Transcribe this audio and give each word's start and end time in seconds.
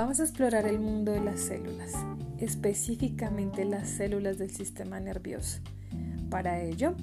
Vamos 0.00 0.18
a 0.18 0.22
explorar 0.22 0.64
el 0.64 0.80
mundo 0.80 1.12
de 1.12 1.20
las 1.20 1.40
células, 1.40 1.92
específicamente 2.38 3.66
las 3.66 3.86
células 3.86 4.38
del 4.38 4.50
sistema 4.50 4.98
nervioso. 4.98 5.60
Para 6.30 6.62
ello, 6.62 6.94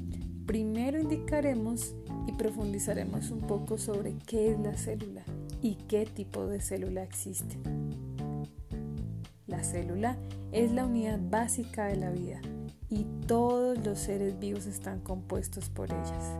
primero 0.47 0.99
indicaremos 0.99 1.93
y 2.25 2.31
profundizaremos 2.31 3.29
un 3.29 3.41
poco 3.41 3.77
sobre 3.77 4.15
qué 4.25 4.49
es 4.49 4.59
la 4.59 4.75
célula 4.75 5.21
y 5.61 5.75
qué 5.75 6.07
tipo 6.07 6.47
de 6.47 6.59
célula 6.59 7.03
existe. 7.03 7.59
La 9.45 9.63
célula 9.63 10.17
es 10.51 10.71
la 10.71 10.83
unidad 10.87 11.19
básica 11.21 11.85
de 11.85 11.97
la 11.97 12.09
vida 12.09 12.41
y 12.89 13.05
todos 13.27 13.77
los 13.85 13.99
seres 13.99 14.39
vivos 14.39 14.65
están 14.65 15.01
compuestos 15.01 15.69
por 15.69 15.91
ellas. 15.91 16.31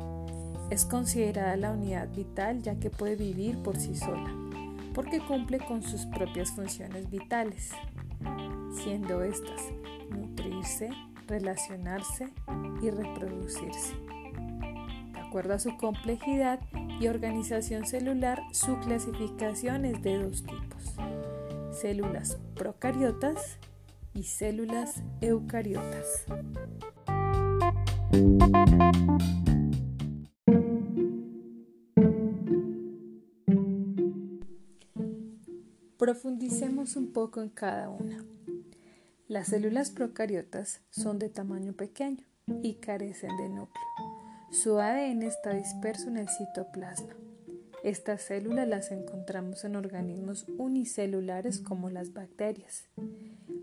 Es 0.72 0.86
considerada 0.86 1.56
la 1.56 1.72
unidad 1.72 2.10
vital 2.16 2.64
ya 2.64 2.80
que 2.80 2.90
puede 2.90 3.16
vivir 3.16 3.62
por 3.62 3.78
sí 3.78 3.96
sola 3.96 4.47
porque 4.98 5.20
cumple 5.20 5.60
con 5.60 5.84
sus 5.84 6.08
propias 6.08 6.50
funciones 6.50 7.08
vitales, 7.12 7.70
siendo 8.72 9.22
estas 9.22 9.62
nutrirse, 10.10 10.90
relacionarse 11.28 12.34
y 12.82 12.90
reproducirse. 12.90 13.94
De 15.14 15.20
acuerdo 15.20 15.54
a 15.54 15.60
su 15.60 15.78
complejidad 15.78 16.60
y 17.00 17.10
organización 17.10 17.86
celular, 17.86 18.42
su 18.54 18.80
clasificación 18.80 19.86
es 19.86 20.02
de 20.02 20.18
dos 20.18 20.44
tipos, 20.44 20.96
células 21.80 22.40
procariotas 22.56 23.60
y 24.16 24.24
células 24.24 25.04
eucariotas. 25.22 26.26
Profundicemos 36.20 36.96
un 36.96 37.14
poco 37.14 37.44
en 37.44 37.50
cada 37.50 37.92
una. 37.92 38.26
Las 39.28 39.50
células 39.50 39.92
procariotas 39.92 40.82
son 40.90 41.20
de 41.20 41.30
tamaño 41.30 41.74
pequeño 41.74 42.26
y 42.64 42.74
carecen 42.78 43.38
de 43.38 43.50
núcleo. 43.50 43.86
Su 44.50 44.80
ADN 44.80 45.22
está 45.22 45.54
disperso 45.54 46.08
en 46.08 46.18
el 46.18 46.28
citoplasma. 46.28 47.14
Estas 47.84 48.24
células 48.24 48.68
las 48.68 48.92
encontramos 48.92 49.64
en 49.64 49.76
organismos 49.76 50.48
unicelulares 50.58 51.60
como 51.60 51.92
las 51.92 52.14
bacterias, 52.14 52.86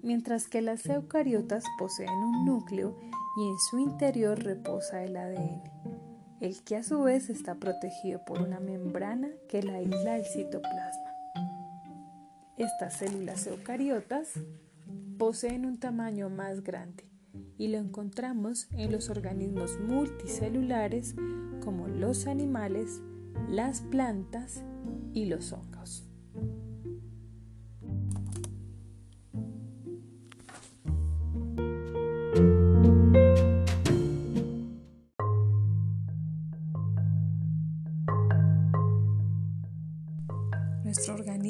mientras 0.04 0.46
que 0.46 0.62
las 0.62 0.86
eucariotas 0.86 1.64
poseen 1.76 2.12
un 2.12 2.44
núcleo 2.44 2.96
y 3.36 3.48
en 3.48 3.58
su 3.68 3.80
interior 3.80 4.38
reposa 4.38 5.02
el 5.02 5.16
ADN, 5.16 5.60
el 6.40 6.62
que 6.62 6.76
a 6.76 6.84
su 6.84 7.02
vez 7.02 7.30
está 7.30 7.56
protegido 7.56 8.24
por 8.24 8.40
una 8.42 8.60
membrana 8.60 9.30
que 9.48 9.60
la 9.64 9.74
aísla 9.74 10.12
del 10.12 10.26
citoplasma. 10.26 11.13
Estas 12.56 12.98
células 12.98 13.48
eucariotas 13.48 14.34
poseen 15.18 15.66
un 15.66 15.78
tamaño 15.78 16.30
más 16.30 16.62
grande 16.62 17.04
y 17.58 17.66
lo 17.66 17.78
encontramos 17.78 18.68
en 18.70 18.92
los 18.92 19.10
organismos 19.10 19.80
multicelulares 19.80 21.16
como 21.64 21.88
los 21.88 22.28
animales, 22.28 23.00
las 23.48 23.80
plantas 23.80 24.62
y 25.12 25.24
los 25.24 25.52
hongos. 25.52 26.04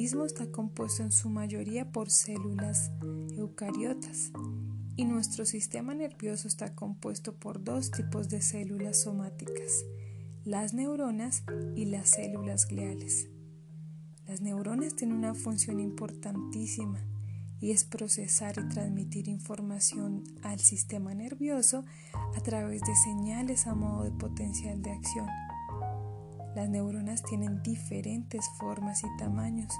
Organismo 0.04 0.26
está 0.26 0.52
compuesto 0.52 1.02
en 1.02 1.12
su 1.12 1.30
mayoría 1.30 1.90
por 1.90 2.10
células 2.10 2.92
eucariotas 3.38 4.32
y 4.96 5.06
nuestro 5.06 5.46
sistema 5.46 5.94
nervioso 5.94 6.46
está 6.46 6.74
compuesto 6.74 7.34
por 7.34 7.64
dos 7.64 7.90
tipos 7.90 8.28
de 8.28 8.42
células 8.42 9.00
somáticas, 9.00 9.86
las 10.44 10.74
neuronas 10.74 11.42
y 11.74 11.86
las 11.86 12.10
células 12.10 12.68
gliales. 12.68 13.30
Las 14.26 14.42
neuronas 14.42 14.94
tienen 14.94 15.16
una 15.16 15.34
función 15.34 15.80
importantísima 15.80 17.00
y 17.58 17.70
es 17.70 17.84
procesar 17.84 18.56
y 18.58 18.68
transmitir 18.68 19.26
información 19.28 20.24
al 20.42 20.60
sistema 20.60 21.14
nervioso 21.14 21.86
a 22.36 22.42
través 22.42 22.82
de 22.82 22.94
señales 22.94 23.66
a 23.66 23.74
modo 23.74 24.04
de 24.04 24.10
potencial 24.10 24.82
de 24.82 24.90
acción. 24.90 25.28
Las 26.54 26.68
neuronas 26.68 27.24
tienen 27.24 27.64
diferentes 27.64 28.48
formas 28.58 29.02
y 29.02 29.08
tamaños, 29.18 29.72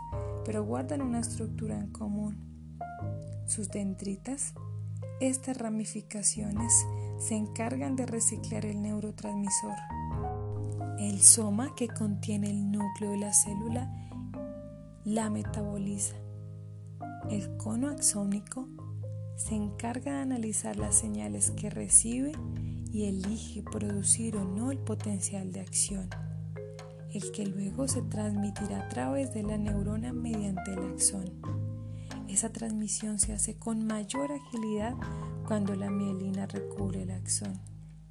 pero 0.45 0.65
guardan 0.65 1.03
una 1.03 1.21
estructura 1.21 1.79
en 1.79 1.93
común. 1.93 2.37
Sus 3.47 3.69
dendritas, 3.69 4.55
estas 5.21 5.57
ramificaciones, 5.59 6.85
se 7.19 7.37
encargan 7.37 7.95
de 7.95 8.07
reciclar 8.07 8.67
el 8.67 8.83
neurotransmisor. 8.83 9.77
El 10.99 11.21
soma 11.21 11.77
que 11.77 11.87
contiene 11.87 12.51
el 12.51 12.73
núcleo 12.73 13.13
de 13.13 13.19
la 13.19 13.33
célula 13.33 13.89
la 15.05 15.31
metaboliza. 15.31 16.17
El 17.31 17.57
cono 17.57 17.89
axónico 17.89 18.69
se 19.37 19.55
encarga 19.55 20.15
de 20.15 20.23
analizar 20.23 20.77
las 20.77 20.97
señales 20.97 21.53
que 21.53 21.71
recibe 21.71 22.33
y 22.93 23.05
elige 23.05 23.63
producir 23.63 24.37
o 24.37 24.45
no 24.45 24.73
el 24.73 24.79
potencial 24.79 25.53
de 25.53 25.61
acción 25.61 26.09
el 27.15 27.31
que 27.31 27.47
luego 27.47 27.87
se 27.87 28.03
transmitirá 28.03 28.81
a 28.81 28.89
través 28.89 29.33
de 29.33 29.45
la 29.45 29.57
neurona 29.57 30.13
mediante 30.13 30.73
el 30.73 30.93
axón. 30.93 31.33
Esa 32.29 32.51
transmisión 32.51 33.21
se 33.21 33.33
hace 33.33 33.57
con 33.57 33.87
mayor 33.87 34.33
agilidad 34.33 34.95
cuando 35.47 35.77
la 35.77 35.91
mielina 35.91 36.47
recubre 36.47 37.03
el 37.03 37.13
axón, 37.13 37.61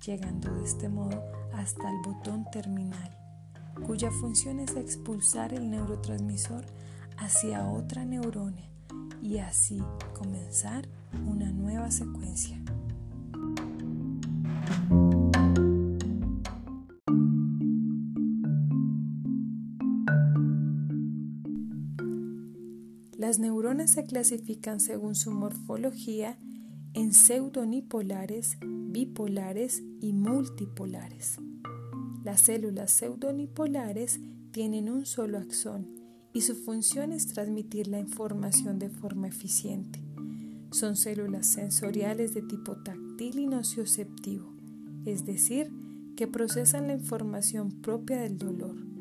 llegando 0.06 0.54
de 0.56 0.64
este 0.64 0.88
modo 0.88 1.22
hasta 1.54 1.90
el 1.90 1.98
botón 2.06 2.46
terminal, 2.50 3.18
cuya 3.86 4.10
función 4.10 4.62
es 4.62 4.78
expulsar 4.78 5.54
el 5.54 5.70
neurotransmisor 5.70 6.66
hacia 7.18 7.68
otra 7.68 8.06
neurona 8.06 8.64
y 9.22 9.40
así 9.40 9.84
comenzar 10.14 10.88
una 11.28 11.52
nueva 11.52 11.92
secuencia. 11.92 12.63
Las 23.34 23.40
neuronas 23.40 23.90
se 23.90 24.06
clasifican 24.06 24.80
según 24.80 25.16
su 25.16 25.32
morfología 25.32 26.38
en 26.94 27.16
pseudonipolares, 27.16 28.60
bipolares 28.62 29.82
y 30.02 30.14
multipolares. 30.14 31.40
Las 32.24 32.42
células 32.42 32.92
pseudonipolares 32.92 34.20
tienen 34.52 34.88
un 34.88 35.08
solo 35.08 35.40
axón 35.40 35.88
y 36.32 36.42
su 36.42 36.54
función 36.54 37.12
es 37.12 37.26
transmitir 37.26 37.88
la 37.88 37.98
información 37.98 38.78
de 38.78 38.92
forma 38.92 39.30
eficiente. 39.30 40.00
Son 40.70 40.96
células 40.96 41.48
sensoriales 41.48 42.36
de 42.36 42.44
tipo 42.44 42.84
táctil 42.84 43.40
y 43.40 43.48
nocioceptivo, 43.48 44.54
es 45.06 45.26
decir, 45.26 45.72
que 46.16 46.28
procesan 46.28 46.86
la 46.86 46.94
información 46.94 47.82
propia 47.82 48.22
del 48.22 48.38
dolor. 48.38 48.93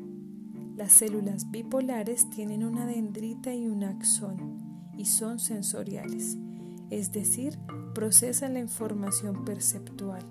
Las 0.75 0.91
células 0.93 1.51
bipolares 1.51 2.31
tienen 2.31 2.63
una 2.63 2.87
dendrita 2.87 3.53
y 3.53 3.67
un 3.67 3.83
axón 3.83 4.57
y 4.97 5.05
son 5.05 5.37
sensoriales, 5.37 6.35
es 6.89 7.11
decir, 7.11 7.59
procesan 7.93 8.55
la 8.55 8.59
información 8.59 9.45
perceptual. 9.45 10.23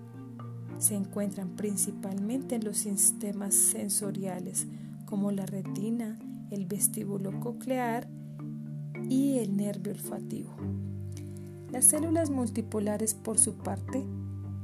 Se 0.79 0.97
encuentran 0.97 1.55
principalmente 1.55 2.57
en 2.57 2.65
los 2.65 2.79
sistemas 2.79 3.55
sensoriales 3.55 4.67
como 5.05 5.31
la 5.31 5.47
retina, 5.47 6.19
el 6.51 6.67
vestíbulo 6.67 7.39
coclear 7.39 8.09
y 9.09 9.39
el 9.39 9.57
nervio 9.57 9.93
olfativo. 9.93 10.57
Las 11.71 11.85
células 11.85 12.31
multipolares, 12.31 13.15
por 13.15 13.39
su 13.39 13.59
parte, 13.59 14.05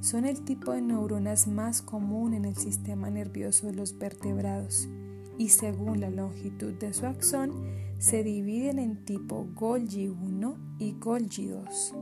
son 0.00 0.24
el 0.24 0.42
tipo 0.44 0.72
de 0.72 0.82
neuronas 0.82 1.46
más 1.46 1.82
común 1.82 2.34
en 2.34 2.46
el 2.46 2.56
sistema 2.56 3.10
nervioso 3.10 3.68
de 3.68 3.74
los 3.74 3.96
vertebrados 3.96 4.88
y 5.38 5.50
según 5.50 6.00
la 6.00 6.10
longitud 6.10 6.74
de 6.74 6.92
su 6.92 7.06
axón 7.06 7.52
se 7.98 8.22
dividen 8.22 8.78
en 8.78 9.04
tipo 9.04 9.48
Golgi 9.54 10.08
1 10.08 10.76
y 10.78 10.92
Golgi 10.94 11.46
2. 11.46 11.94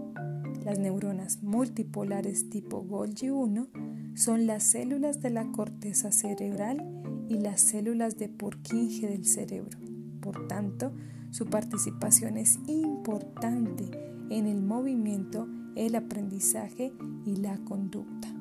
Las 0.64 0.78
neuronas 0.78 1.42
multipolares 1.42 2.50
tipo 2.50 2.82
Golgi 2.82 3.30
1 3.30 3.68
son 4.14 4.46
las 4.46 4.62
células 4.64 5.20
de 5.20 5.30
la 5.30 5.52
corteza 5.52 6.10
cerebral 6.10 6.84
y 7.28 7.38
las 7.38 7.60
células 7.60 8.16
de 8.16 8.28
Purkinje 8.28 9.08
del 9.08 9.26
cerebro. 9.26 9.78
Por 10.20 10.48
tanto, 10.48 10.92
su 11.30 11.46
participación 11.46 12.36
es 12.36 12.58
importante 12.66 13.90
en 14.30 14.46
el 14.46 14.62
movimiento, 14.62 15.46
el 15.76 15.94
aprendizaje 15.94 16.92
y 17.24 17.36
la 17.36 17.58
conducta. 17.58 18.35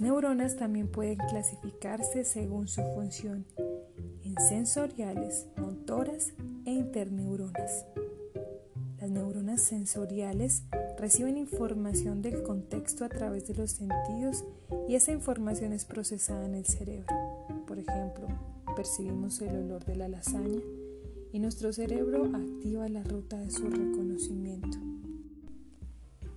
Neuronas 0.00 0.56
también 0.56 0.88
pueden 0.88 1.18
clasificarse 1.18 2.24
según 2.24 2.68
su 2.68 2.82
función 2.94 3.44
en 4.24 4.34
sensoriales, 4.48 5.46
motoras 5.56 6.32
e 6.64 6.72
interneuronas. 6.72 7.86
Las 9.00 9.10
neuronas 9.10 9.62
sensoriales 9.62 10.62
reciben 10.98 11.38
información 11.38 12.22
del 12.22 12.42
contexto 12.42 13.04
a 13.04 13.08
través 13.08 13.46
de 13.48 13.54
los 13.54 13.72
sentidos 13.72 14.44
y 14.88 14.94
esa 14.94 15.12
información 15.12 15.72
es 15.72 15.84
procesada 15.84 16.44
en 16.44 16.54
el 16.54 16.66
cerebro. 16.66 17.14
Por 17.66 17.78
ejemplo, 17.78 18.28
percibimos 18.76 19.40
el 19.40 19.56
olor 19.56 19.84
de 19.84 19.96
la 19.96 20.08
lasaña 20.08 20.60
y 21.32 21.38
nuestro 21.38 21.72
cerebro 21.72 22.24
activa 22.24 22.88
la 22.88 23.02
ruta 23.02 23.38
de 23.38 23.50
su 23.50 23.68
reconocimiento. 23.68 24.78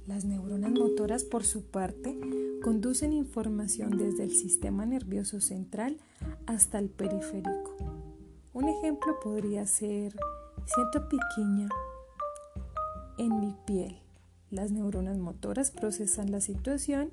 Las 0.08 0.26
neuronas 0.26 0.72
motoras, 0.72 1.24
por 1.24 1.44
su 1.44 1.64
parte, 1.64 2.18
conducen 2.64 3.12
información 3.12 3.98
desde 3.98 4.24
el 4.24 4.32
sistema 4.32 4.86
nervioso 4.86 5.42
central 5.42 5.98
hasta 6.46 6.80
el 6.80 6.90
periférico. 6.90 7.76
Un 8.54 8.70
ejemplo 8.70 9.20
podría 9.22 9.68
ser, 9.68 10.16
siento 10.66 11.10
piquiña 11.10 11.68
en 13.18 13.38
mi 13.42 13.54
piel. 13.68 13.98
Las 14.50 14.72
neuronas 14.72 15.18
motoras 15.18 15.72
procesan 15.72 16.32
la 16.32 16.40
situación 16.40 17.12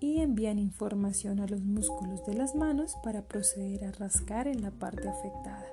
y 0.00 0.18
envían 0.18 0.58
información 0.58 1.40
a 1.40 1.46
los 1.46 1.62
músculos 1.62 2.26
de 2.26 2.34
las 2.34 2.54
manos 2.54 2.94
para 3.02 3.22
proceder 3.22 3.86
a 3.86 3.92
rascar 3.92 4.48
en 4.48 4.60
la 4.60 4.70
parte 4.70 5.08
afectada. 5.08 5.64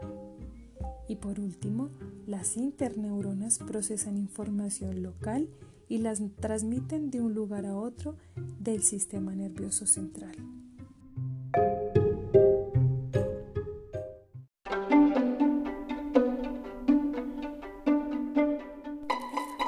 Y 1.10 1.18
por 1.18 1.42
último, 1.42 1.90
las 2.28 2.56
interneuronas 2.56 3.60
procesan 3.60 4.16
información 4.16 5.04
local 5.04 5.50
y 5.88 6.00
las 6.00 6.22
transmiten 6.40 7.12
de 7.12 7.22
un 7.22 7.34
lugar 7.34 7.66
a 7.66 7.76
otro 7.76 8.16
del 8.60 8.84
sistema 8.84 9.36
nervioso 9.36 9.86
central. 9.86 10.36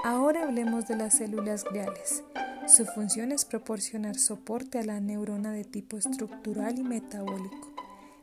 Ahora 0.03 0.43
hablemos 0.43 0.87
de 0.87 0.97
las 0.97 1.17
células 1.17 1.63
gliales. 1.63 2.23
Su 2.67 2.85
función 2.85 3.31
es 3.31 3.45
proporcionar 3.45 4.17
soporte 4.17 4.77
a 4.77 4.83
la 4.83 4.99
neurona 4.99 5.51
de 5.51 5.63
tipo 5.63 5.97
estructural 5.97 6.77
y 6.77 6.83
metabólico. 6.83 7.73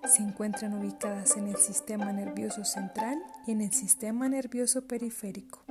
Se 0.07 0.23
encuentran 0.23 0.75
ubicadas 0.75 1.37
en 1.39 1.49
el 1.49 1.57
sistema 1.57 2.13
nervioso 2.13 2.65
central 2.65 3.23
y 3.47 3.53
en 3.53 3.63
el 3.63 3.73
sistema 3.73 4.29
nervioso 4.29 4.87
periférico. 4.87 5.65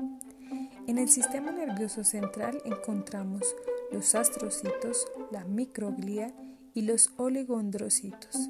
En 0.86 0.98
el 0.98 1.08
sistema 1.08 1.54
nervioso 1.54 2.04
central 2.04 2.62
encontramos 2.66 3.56
los 3.92 4.16
astrocitos, 4.16 5.08
la 5.32 5.46
microglia 5.46 6.34
y 6.74 6.82
los 6.82 7.14
oligondrocitos. 7.16 8.50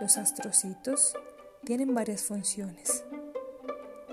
Los 0.00 0.16
astrocitos 0.16 1.14
tienen 1.64 1.92
varias 1.92 2.22
funciones. 2.22 3.04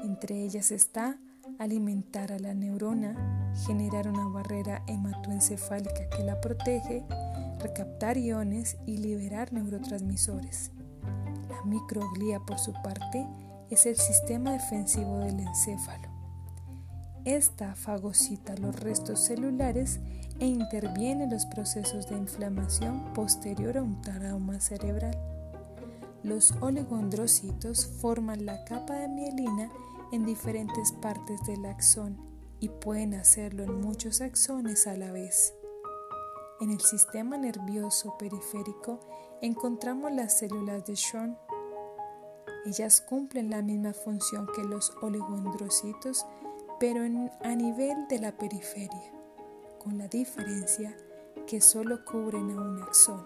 Entre 0.04 0.44
ellas 0.44 0.72
está 0.72 1.20
alimentar 1.60 2.32
a 2.32 2.40
la 2.40 2.56
neurona, 2.56 3.52
generar 3.68 4.08
una 4.08 4.28
barrera 4.30 4.84
hematoencefálica 4.88 6.10
que 6.10 6.24
la 6.24 6.42
protege, 6.42 7.06
recaptar 7.60 8.18
iones 8.18 8.78
y 8.88 8.98
liberar 8.98 9.54
neurotransmisores. 9.54 10.72
La 11.50 11.64
microglia, 11.66 12.40
por 12.40 12.58
su 12.58 12.74
parte, 12.82 13.28
es 13.70 13.86
el 13.86 13.98
sistema 13.98 14.54
defensivo 14.54 15.20
del 15.20 15.40
encéfalo. 15.40 16.13
Esta 17.26 17.74
fagocita 17.76 18.54
los 18.58 18.78
restos 18.82 19.22
celulares 19.22 20.02
e 20.40 20.46
interviene 20.46 21.24
en 21.24 21.30
los 21.30 21.46
procesos 21.46 22.10
de 22.10 22.18
inflamación 22.18 23.14
posterior 23.14 23.78
a 23.78 23.84
un 23.84 24.02
trauma 24.02 24.60
cerebral. 24.60 25.18
Los 26.22 26.52
oligondrocitos 26.60 27.86
forman 28.02 28.46
la 28.46 28.66
capa 28.66 28.96
de 28.96 29.08
mielina 29.08 29.70
en 30.12 30.26
diferentes 30.26 30.92
partes 30.92 31.40
del 31.48 31.66
axón 31.66 32.18
y 32.60 32.68
pueden 32.68 33.14
hacerlo 33.14 33.64
en 33.64 33.80
muchos 33.80 34.20
axones 34.20 34.86
a 34.86 34.98
la 34.98 35.14
vez. 35.14 35.54
En 36.60 36.72
el 36.72 36.82
sistema 36.82 37.38
nervioso 37.38 38.18
periférico 38.18 39.00
encontramos 39.42 40.12
las 40.12 40.40
células 40.40 40.86
de 40.86 40.98
Schwann. 40.98 41.38
Ellas 42.66 43.00
cumplen 43.00 43.50
la 43.50 43.62
misma 43.62 43.94
función 43.94 44.48
que 44.54 44.64
los 44.64 44.94
oligondrocitos 45.02 46.26
pero 46.84 47.00
a 47.00 47.56
nivel 47.56 48.10
de 48.10 48.20
la 48.20 48.34
periferia, 48.34 49.10
con 49.82 49.98
la 49.98 50.10
diferencia 50.10 50.94
que 51.48 51.62
solo 51.62 52.04
cubren 52.04 52.52
a 52.52 52.62
un 52.62 52.84
axón. 52.84 53.26